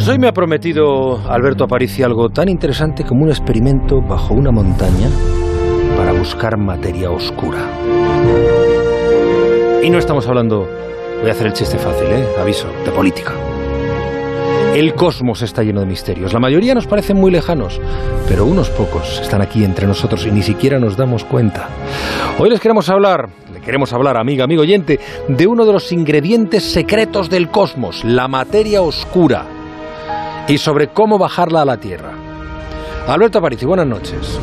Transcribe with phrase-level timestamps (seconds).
[0.00, 4.50] Pues hoy me ha prometido Alberto Aparici algo tan interesante como un experimento bajo una
[4.50, 5.10] montaña
[5.94, 7.68] para buscar materia oscura.
[9.82, 10.66] Y no estamos hablando,
[11.20, 12.26] voy a hacer el chiste fácil, ¿eh?
[12.40, 13.34] aviso, de política.
[14.74, 16.32] El cosmos está lleno de misterios.
[16.32, 17.78] La mayoría nos parecen muy lejanos,
[18.26, 21.68] pero unos pocos están aquí entre nosotros y ni siquiera nos damos cuenta.
[22.38, 24.98] Hoy les queremos hablar, le queremos hablar, amiga, amigo oyente,
[25.28, 29.59] de uno de los ingredientes secretos del cosmos, la materia oscura,
[30.48, 32.12] y sobre cómo bajarla a la Tierra.
[33.06, 34.38] Alberto Aparici, buenas noches.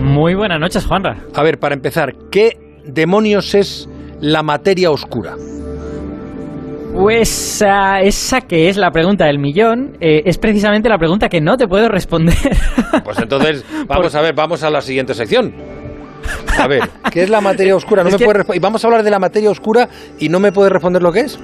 [0.00, 1.16] Muy buenas noches, Juanra.
[1.34, 3.88] A ver, para empezar, ¿qué demonios es
[4.20, 5.34] la materia oscura?
[6.94, 11.40] Pues uh, esa que es la pregunta del millón eh, es precisamente la pregunta que
[11.40, 12.36] no te puedo responder.
[13.04, 15.52] Pues entonces, vamos a ver, vamos a la siguiente sección.
[16.58, 16.80] A ver,
[17.12, 18.02] ¿qué es la materia oscura?
[18.02, 19.88] No Es me que- puede y vamos a hablar de la materia oscura
[20.18, 21.38] y no me puede responder lo que es.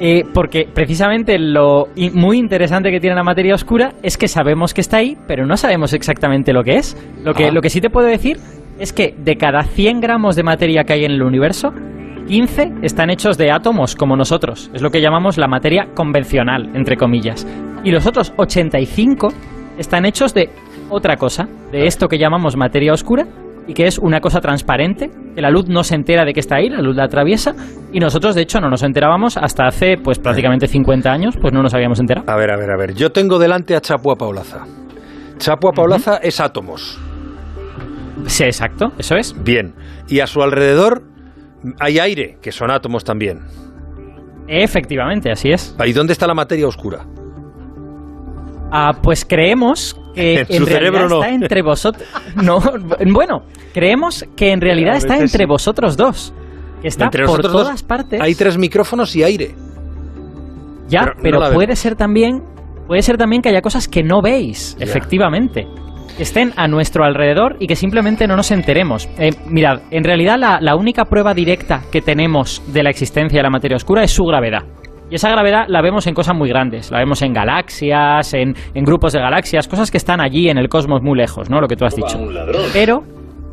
[0.00, 4.80] Eh, porque precisamente lo muy interesante que tiene la materia oscura es que sabemos que
[4.80, 6.96] está ahí, pero no sabemos exactamente lo que es.
[7.22, 7.50] Lo que, Ah.
[7.52, 8.38] lo que sí te puedo decir
[8.78, 11.72] es que de cada 100 gramos de materia que hay en el universo,
[12.26, 14.70] 15 están hechos de átomos como nosotros.
[14.74, 17.46] Es lo que llamamos la materia convencional, entre comillas.
[17.84, 19.28] Y los otros 85
[19.78, 20.48] están hechos de
[20.90, 23.26] otra cosa, de esto que llamamos materia oscura,
[23.66, 26.56] y que es una cosa transparente, que la luz no se entera de que está
[26.56, 27.54] ahí, la luz la atraviesa,
[27.92, 31.62] y nosotros de hecho no nos enterábamos hasta hace pues prácticamente 50 años, pues no
[31.62, 32.30] nos habíamos enterado.
[32.30, 32.94] A ver, a ver, a ver.
[32.94, 34.64] Yo tengo delante a Chapua Paulaza.
[35.38, 37.00] Chapua Paulaza es átomos.
[38.26, 39.34] Sí, exacto, eso es.
[39.42, 39.74] Bien.
[40.08, 41.02] Y a su alrededor
[41.80, 43.40] hay aire, que son átomos también.
[44.46, 45.74] Efectivamente, así es.
[45.84, 47.06] ¿Y dónde está la materia oscura?
[48.70, 51.22] Ah, pues creemos que En en, su realidad cerebro no.
[51.22, 52.08] está entre vosotros.
[52.36, 52.60] No,
[53.12, 55.48] bueno, creemos que en realidad está entre sí.
[55.48, 56.32] vosotros dos.
[56.80, 58.20] Que está Entre por dos todas partes.
[58.20, 59.54] Hay tres micrófonos y aire.
[60.88, 62.42] Ya, Pero puede ser también,
[62.86, 65.66] puede ser también que haya cosas que no veis, efectivamente.
[66.16, 69.08] Que estén a nuestro alrededor y que simplemente no nos enteremos.
[69.18, 73.42] Eh, mirad, en realidad la, la única prueba directa que tenemos de la existencia de
[73.42, 74.62] la materia oscura es su gravedad.
[75.10, 76.90] Y esa gravedad la vemos en cosas muy grandes.
[76.90, 80.68] La vemos en galaxias, en, en grupos de galaxias, cosas que están allí en el
[80.68, 81.60] cosmos muy lejos, ¿no?
[81.60, 82.18] Lo que tú has dicho.
[82.72, 83.02] Pero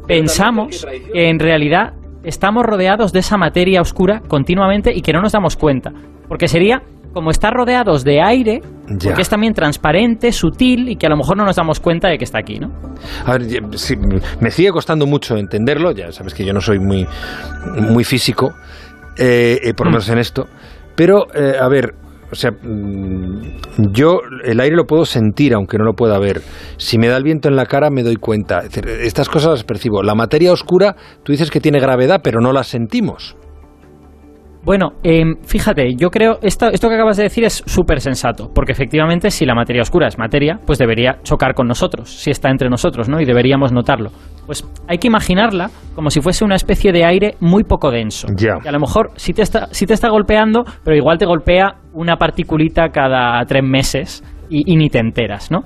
[0.08, 5.32] pensamos que en realidad estamos rodeados de esa materia oscura continuamente y que no nos
[5.34, 5.92] damos cuenta.
[6.28, 6.82] Porque sería
[7.14, 9.10] como estar rodeados de aire, Ya.
[9.10, 12.18] porque es también transparente, sutil y que a lo mejor no nos damos cuenta de
[12.18, 12.72] que está aquí, ¿no?
[13.26, 13.44] A ver,
[13.78, 13.96] sí,
[14.40, 15.92] me sigue costando mucho entenderlo.
[15.92, 17.06] Ya sabes que yo no soy muy,
[17.90, 18.54] muy físico,
[19.18, 20.48] eh, eh, por lo menos en esto.
[20.96, 21.94] Pero, eh, a ver,
[22.32, 26.42] o sea, mm, yo el aire lo puedo sentir, aunque no lo pueda ver.
[26.78, 28.62] Si me da el viento en la cara, me doy cuenta.
[29.02, 30.02] Estas cosas las percibo.
[30.02, 33.36] La materia oscura, tú dices que tiene gravedad, pero no la sentimos.
[34.64, 38.74] Bueno, em, fíjate, yo creo, esto, esto que acabas de decir es súper sensato, porque
[38.74, 42.70] efectivamente si la materia oscura es materia, pues debería chocar con nosotros, si está entre
[42.70, 43.20] nosotros, ¿no?
[43.20, 44.12] Y deberíamos notarlo.
[44.46, 48.28] Pues hay que imaginarla como si fuese una especie de aire muy poco denso.
[48.38, 48.60] Ya.
[48.62, 51.78] Que a lo mejor sí te, está, sí te está golpeando, pero igual te golpea
[51.94, 55.64] una particulita cada tres meses y, y ni te enteras, ¿no?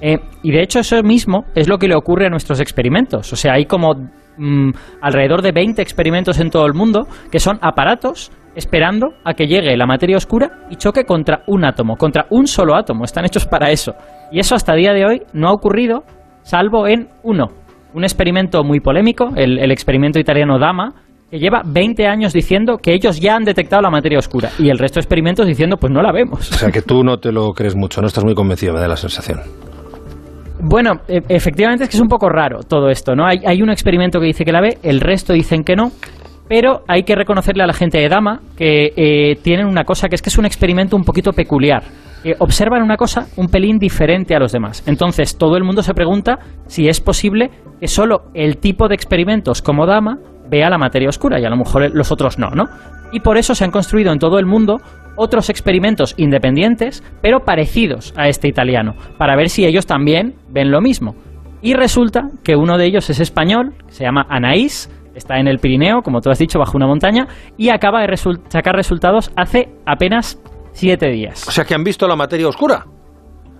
[0.00, 3.32] Eh, y de hecho eso mismo es lo que le ocurre a nuestros experimentos.
[3.32, 3.94] O sea, hay como
[4.38, 4.70] mm,
[5.00, 9.76] alrededor de 20 experimentos en todo el mundo que son aparatos esperando a que llegue
[9.76, 13.04] la materia oscura y choque contra un átomo, contra un solo átomo.
[13.04, 13.94] Están hechos para eso.
[14.32, 16.04] Y eso hasta día de hoy no ha ocurrido
[16.42, 17.48] salvo en uno.
[17.92, 20.94] Un experimento muy polémico, el, el experimento italiano Dama,
[21.30, 24.78] que lleva 20 años diciendo que ellos ya han detectado la materia oscura y el
[24.78, 26.50] resto de experimentos diciendo pues no la vemos.
[26.50, 28.88] O sea, que tú no te lo crees mucho, no estás muy convencido, me da
[28.88, 29.40] la sensación.
[30.60, 33.26] Bueno, e- efectivamente es que es un poco raro todo esto, ¿no?
[33.26, 35.92] Hay, hay un experimento que dice que la ve, el resto dicen que no,
[36.48, 40.14] pero hay que reconocerle a la gente de Dama que eh, tienen una cosa que
[40.14, 41.82] es que es un experimento un poquito peculiar.
[42.24, 44.82] Eh, observan una cosa un pelín diferente a los demás.
[44.86, 49.62] Entonces todo el mundo se pregunta si es posible que solo el tipo de experimentos
[49.62, 50.18] como Dama
[50.48, 52.64] vea la materia oscura y a lo mejor los otros no, ¿no?
[53.12, 54.80] Y por eso se han construido en todo el mundo
[55.16, 60.80] otros experimentos independientes, pero parecidos a este italiano, para ver si ellos también ven lo
[60.80, 61.14] mismo.
[61.62, 66.02] Y resulta que uno de ellos es español, se llama Anaís, está en el Pirineo,
[66.02, 67.26] como tú has dicho, bajo una montaña,
[67.56, 68.16] y acaba de
[68.48, 70.40] sacar resultados hace apenas
[70.72, 71.48] siete días.
[71.48, 72.84] O sea, que han visto la materia oscura.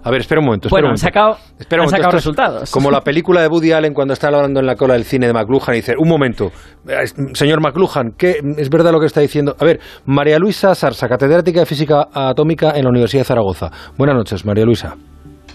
[0.07, 0.69] A ver, espera un momento.
[0.69, 2.71] espera Bueno, un han sacado, Espera han sacado resultados.
[2.71, 5.33] Como la película de Woody Allen cuando está hablando en la cola del cine de
[5.33, 6.53] McLuhan y dice, un momento,
[6.87, 9.57] eh, señor McLuhan, ¿qué es verdad lo que está diciendo?
[9.59, 13.71] A ver, María Luisa Sarsa, catedrática de Física Atómica en la Universidad de Zaragoza.
[13.99, 14.95] Buenas noches, María Luisa.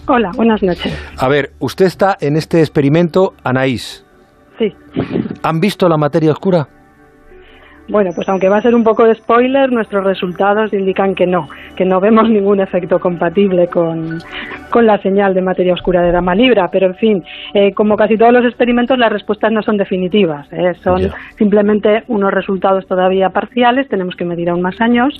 [0.06, 0.92] Hola, buenas noches.
[1.16, 4.04] A ver, usted está en este experimento, Anaís.
[4.58, 4.68] Sí.
[5.44, 6.68] ¿Han visto la materia oscura?
[7.88, 11.48] Bueno, pues aunque va a ser un poco de spoiler, nuestros resultados indican que no,
[11.76, 14.18] que no vemos ningún efecto compatible con,
[14.74, 16.68] la señal de materia oscura de Dama Libra.
[16.70, 17.24] Pero en fin,
[17.54, 22.32] eh, como casi todos los experimentos, las respuestas no son definitivas, eh, son simplemente unos
[22.32, 25.18] resultados todavía parciales, tenemos que medir aún más años,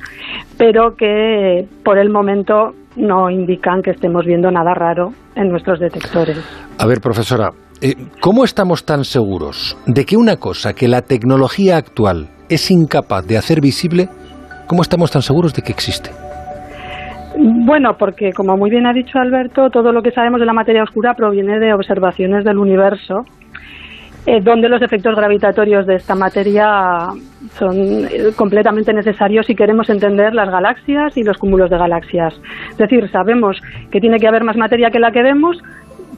[0.57, 6.39] pero que por el momento no indican que estemos viendo nada raro en nuestros detectores.
[6.79, 7.51] A ver, profesora,
[7.81, 13.27] eh, ¿cómo estamos tan seguros de que una cosa que la tecnología actual es incapaz
[13.27, 14.09] de hacer visible,
[14.67, 16.11] ¿cómo estamos tan seguros de que existe?
[17.39, 20.83] Bueno, porque como muy bien ha dicho Alberto, todo lo que sabemos de la materia
[20.83, 23.25] oscura proviene de observaciones del universo,
[24.27, 27.09] eh, donde los efectos gravitatorios de esta materia
[27.59, 32.35] son eh, completamente necesarios si queremos entender las galaxias y los cúmulos de galaxias.
[32.71, 33.61] Es decir, sabemos
[33.91, 35.57] que tiene que haber más materia que la que vemos,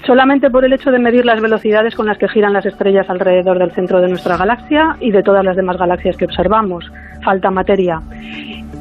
[0.07, 3.59] solamente por el hecho de medir las velocidades con las que giran las estrellas alrededor
[3.59, 6.91] del centro de nuestra galaxia y de todas las demás galaxias que observamos.
[7.23, 8.01] Falta materia.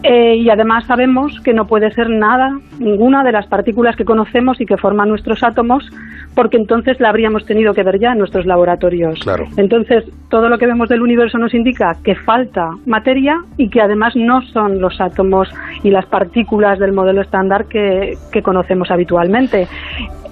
[0.04, 4.60] Eh, y además sabemos que no puede ser nada, ninguna de las partículas que conocemos
[4.60, 5.90] y que forman nuestros átomos,
[6.36, 9.20] porque entonces la habríamos tenido que ver ya en nuestros laboratorios.
[9.20, 9.46] Claro.
[9.56, 14.14] Entonces, todo lo que vemos del universo nos indica que falta materia y que además
[14.18, 15.50] no son los átomos
[15.84, 19.70] y las partículas del modelo estándar que, que conocemos habitualmente.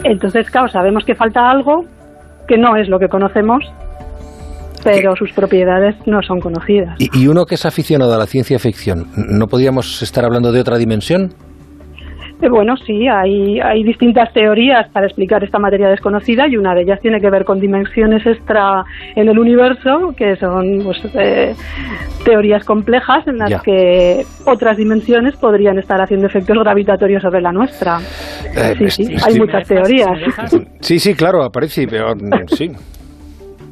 [0.04, 1.86] Entonces, claro, sabemos que falta algo
[2.46, 3.72] que no es lo que conocemos
[4.84, 6.96] pero sus propiedades no son conocidas.
[7.00, 10.78] ¿Y, uno que es aficionado a la ciencia ficción, ¿no podríamos estar hablando de otra
[10.78, 11.34] dimensión?
[12.42, 16.82] Eh, bueno, sí, hay, hay distintas teorías para explicar esta materia desconocida y una de
[16.82, 18.84] ellas tiene que ver con dimensiones extra
[19.16, 21.54] en el universo, que son pues, eh,
[22.26, 28.00] teorías complejas en las que otras dimensiones podrían estar haciendo efectos gravitatorios sobre la nuestra.
[28.56, 30.18] Eh, sí, sí, hay muchas teorías.
[30.80, 32.16] Sí, sí, claro, aparece, pero
[32.48, 32.72] sí.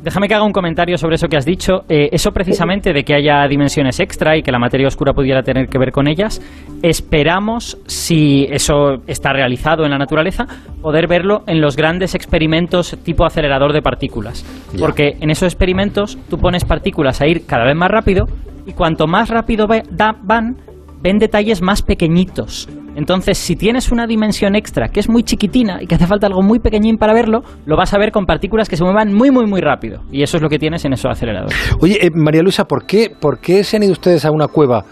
[0.10, 1.84] Déjame que haga un comentario sobre eso que has dicho.
[1.88, 5.68] Eh, eso precisamente de que haya dimensiones extra y que la materia oscura pudiera tener
[5.68, 6.42] que ver con ellas,
[6.82, 10.48] esperamos, si eso está realizado en la naturaleza,
[10.82, 14.44] poder verlo en los grandes experimentos tipo acelerador de partículas.
[14.80, 18.26] Porque en esos experimentos tú pones partículas a ir cada vez más rápido
[18.66, 20.58] y cuanto más rápido van,
[21.04, 22.68] ven detalles más pequeñitos.
[23.00, 26.42] Entonces, si tienes una dimensión extra que es muy chiquitina y que hace falta algo
[26.42, 29.46] muy pequeñín para verlo, lo vas a ver con partículas que se muevan muy, muy,
[29.46, 30.02] muy rápido.
[30.12, 31.56] Y eso es lo que tienes en esos aceleradores.
[31.80, 34.84] Oye, eh, María Luisa, ¿por qué, ¿por qué se han ido ustedes a una cueva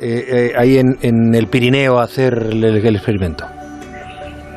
[0.00, 3.44] eh, eh, ahí en, el Pirineo a hacer el experimento?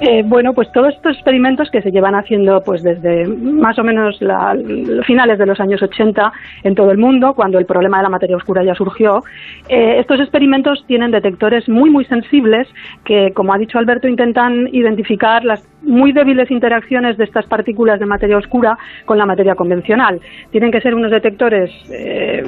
[0.03, 4.19] Eh, bueno, pues todos estos experimentos que se llevan haciendo pues desde más o menos
[4.19, 4.57] la,
[5.05, 6.33] finales de los años 80
[6.63, 9.23] en todo el mundo, cuando el problema de la materia oscura ya surgió,
[9.69, 12.67] eh, estos experimentos tienen detectores muy muy sensibles
[13.05, 18.05] que, como ha dicho Alberto, intentan identificar las muy débiles interacciones de estas partículas de
[18.05, 20.19] materia oscura con la materia convencional.
[20.51, 22.43] Tienen que ser unos detectores eh,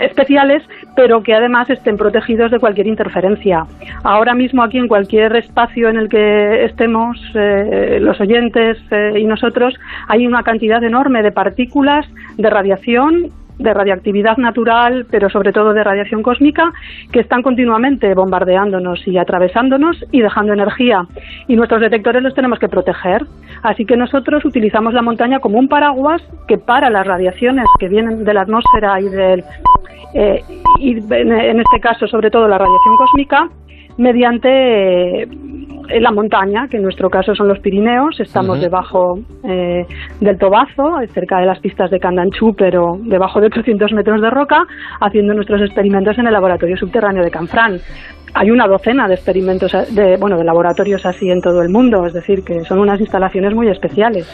[0.00, 0.62] especiales,
[0.94, 3.66] pero que además estén protegidos de cualquier interferencia.
[4.02, 9.24] Ahora mismo aquí en cualquier espacio en el que estemos eh, los oyentes eh, y
[9.24, 9.74] nosotros
[10.08, 12.06] hay una cantidad enorme de partículas
[12.36, 16.72] de radiación de radiactividad natural, pero sobre todo de radiación cósmica,
[17.12, 21.06] que están continuamente bombardeándonos y atravesándonos y dejando energía.
[21.48, 23.24] Y nuestros detectores los tenemos que proteger.
[23.62, 28.24] Así que nosotros utilizamos la montaña como un paraguas que para las radiaciones que vienen
[28.24, 29.44] de la atmósfera y del
[30.14, 30.42] eh,
[30.78, 33.50] y en este caso sobre todo la radiación cósmica
[33.98, 35.28] mediante
[36.00, 39.84] la montaña, que en nuestro caso son los Pirineos, estamos debajo eh,
[40.20, 44.64] del Tobazo, cerca de las pistas de Candanchú, pero debajo de 800 metros de roca,
[45.00, 47.78] haciendo nuestros experimentos en el laboratorio subterráneo de Canfrán.
[48.34, 52.12] Hay una docena de experimentos, de, bueno, de laboratorios así en todo el mundo, es
[52.12, 54.26] decir, que son unas instalaciones muy especiales.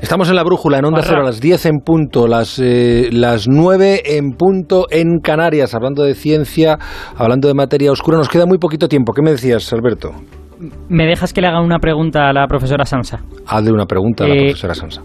[0.00, 3.48] Estamos en la brújula, en Onda Cero, a las 10 en punto, las, eh, las
[3.48, 6.78] 9 en punto en Canarias, hablando de ciencia,
[7.16, 8.16] hablando de materia oscura.
[8.16, 9.12] Nos queda muy poquito tiempo.
[9.12, 10.12] ¿Qué me decías, Alberto?
[10.88, 13.20] ¿Me dejas que le haga una pregunta a la profesora Sansa?
[13.46, 15.02] Hazle una pregunta a la eh, profesora Sansa.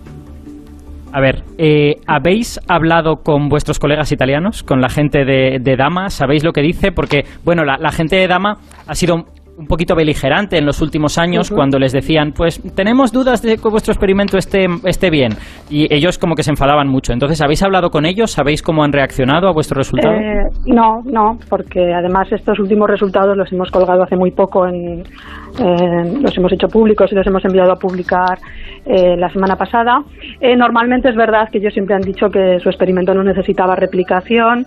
[1.12, 6.10] A ver, eh, ¿habéis hablado con vuestros colegas italianos, con la gente de, Dama?
[6.10, 6.92] ¿Sabéis lo que dice?
[6.92, 8.58] Porque, bueno, la, la gente de Dama
[8.88, 9.26] ha sido
[9.58, 13.70] un poquito beligerante en los últimos años cuando les decían, pues tenemos dudas de que
[13.70, 15.34] vuestro experimento esté, esté bien.
[15.70, 17.14] Y ellos como que se enfadaban mucho.
[17.14, 18.32] Entonces, ¿habéis hablado con ellos?
[18.32, 20.16] ¿Sabéis cómo han reaccionado a vuestro resultado?
[20.16, 25.04] Eh, no, no, porque además estos últimos resultados los hemos colgado hace muy poco, en,
[26.22, 28.40] los hemos hecho públicos y los hemos enviado a publicar
[28.86, 30.04] eh, la semana pasada.
[30.42, 34.66] Eh, normalmente es verdad que ellos siempre han dicho que su experimento no necesitaba replicación,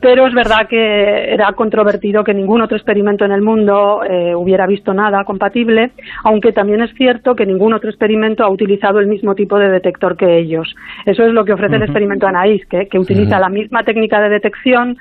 [0.00, 4.66] pero es verdad que era controvertido que ningún otro experimento en el mundo eh, hubiera
[4.66, 5.90] visto nada compatible,
[6.24, 10.16] aunque también es cierto que ningún otro experimento ha utilizado el mismo tipo de detector
[10.16, 10.74] que ellos.
[11.04, 14.96] Eso es lo que ofrece el experimento ANAIS, que, utiliza la misma técnica de detección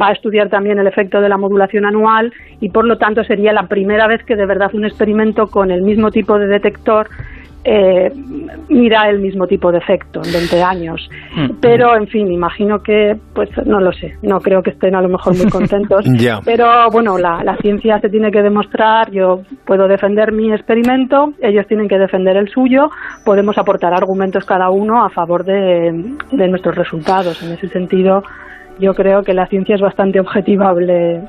[0.00, 3.52] va a estudiar también el efecto de la modulación anual y por lo tanto sería
[3.52, 7.08] la primera vez que de verdad un experimento con el mismo tipo de detector
[7.64, 8.12] eh,
[8.68, 11.08] mira el mismo tipo de efecto en 20 años.
[11.36, 11.60] Mm.
[11.60, 15.08] Pero, en fin, imagino que, pues no lo sé, no creo que estén a lo
[15.08, 16.04] mejor muy contentos.
[16.44, 21.66] Pero bueno, la, la, ciencia se tiene que demostrar, yo puedo defender mi experimento, ellos
[21.68, 22.90] tienen que defender el suyo,
[23.24, 27.42] podemos aportar argumentos cada uno a favor de, de nuestros resultados.
[27.42, 28.22] En ese sentido,
[28.80, 31.22] yo creo que la ciencia es bastante objetivable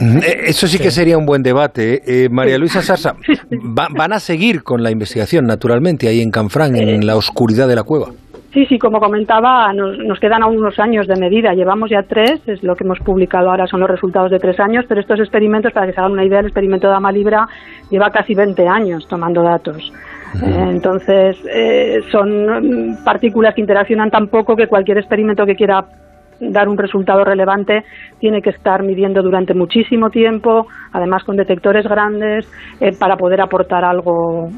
[0.00, 2.02] eso sí que sería un buen debate.
[2.06, 3.14] Eh, María Luisa Sarsa,
[3.50, 7.82] van a seguir con la investigación, naturalmente, ahí en Canfrán, en la oscuridad de la
[7.82, 8.08] cueva.
[8.52, 11.54] Sí, sí, como comentaba, nos, quedan aún unos años de medida.
[11.54, 14.84] Llevamos ya tres, es lo que hemos publicado ahora, son los resultados de tres años,
[14.88, 17.48] pero estos experimentos, para que se hagan una idea, el experimento de Amalibra
[17.90, 19.92] lleva casi 20 años tomando datos.
[20.40, 21.36] Eh, entonces,
[22.12, 25.84] son partículas que interaccionan tan poco que cualquier experimento que quiera
[26.40, 27.84] dar un resultado relevante
[28.18, 32.46] tiene que estar midiendo durante muchísimo tiempo, además con detectores grandes,
[32.80, 34.50] eh, para poder aportar algo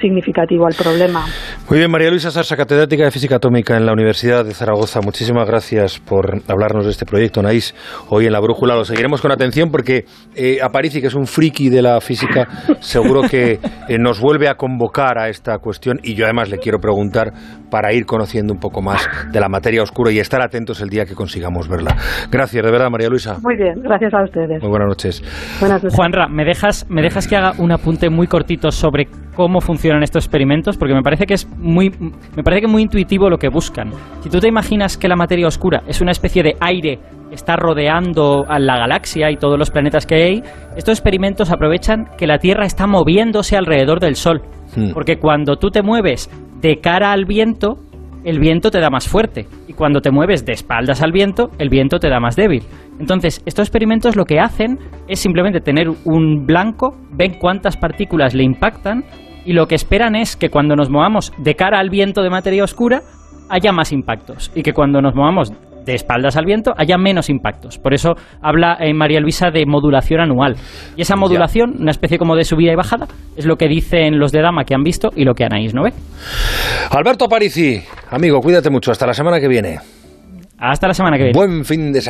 [0.00, 1.24] significativo al problema.
[1.68, 5.00] Muy bien, María Luisa Sarsa, catedrática de Física Atómica en la Universidad de Zaragoza.
[5.00, 7.74] Muchísimas gracias por hablarnos de este proyecto, Naís.
[8.10, 11.70] Hoy en La Brújula lo seguiremos con atención porque eh, Aparici, que es un friki
[11.70, 12.46] de la física,
[12.80, 13.58] seguro que
[13.88, 17.32] eh, nos vuelve a convocar a esta cuestión y yo además le quiero preguntar
[17.70, 21.06] para ir conociendo un poco más de la materia oscura y estar atentos el día
[21.06, 21.96] que consigamos verla.
[22.30, 23.38] Gracias, de verdad, María Luisa.
[23.42, 24.62] Muy bien, gracias a ustedes.
[24.62, 25.22] Muy buenas noches.
[25.60, 25.96] Buenas noches.
[25.96, 30.24] Juanra, ¿me dejas, ¿me dejas que haga un apunte muy cortito sobre cómo funcionan estos
[30.24, 30.76] experimentos?
[30.76, 33.90] Porque me parece que es muy, me parece que muy intuitivo lo que buscan.
[34.20, 36.98] Si tú te imaginas que la materia oscura es una especie de aire
[37.28, 40.42] que está rodeando a la galaxia y todos los planetas que hay,
[40.76, 44.42] estos experimentos aprovechan que la Tierra está moviéndose alrededor del Sol.
[44.76, 44.92] Hmm.
[44.92, 47.78] Porque cuando tú te mueves de cara al viento,
[48.24, 49.46] el viento te da más fuerte.
[49.68, 52.62] Y cuando te mueves de espaldas al viento, el viento te da más débil.
[52.98, 58.44] Entonces, estos experimentos lo que hacen es simplemente tener un blanco, ven cuántas partículas le
[58.44, 59.04] impactan
[59.44, 62.64] y lo que esperan es que cuando nos movamos de cara al viento de materia
[62.64, 63.02] oscura
[63.48, 65.52] haya más impactos y que cuando nos movamos
[65.84, 67.78] de espaldas al viento haya menos impactos.
[67.78, 70.56] Por eso habla eh, María Luisa de modulación anual.
[70.96, 74.32] Y esa modulación, una especie como de subida y bajada, es lo que dicen los
[74.32, 75.92] de Dama que han visto y lo que Anaís no ve.
[76.90, 78.90] Alberto Parisi, amigo, cuídate mucho.
[78.90, 79.78] Hasta la semana que viene.
[80.58, 81.38] Hasta la semana que viene.
[81.38, 82.02] Buen fin de semana.